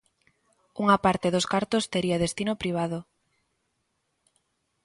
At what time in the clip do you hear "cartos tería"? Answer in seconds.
1.53-2.21